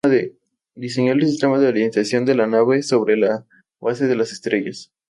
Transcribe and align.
Diseñó 0.73 1.11
el 1.11 1.21
sistema 1.21 1.59
de 1.59 1.67
orientación 1.67 2.25
de 2.25 2.33
la 2.33 2.47
nave 2.47 2.81
sobre 2.81 3.15
la 3.17 3.45
base 3.79 4.07
de 4.07 4.15
las 4.15 4.31
estrellas. 4.31 4.91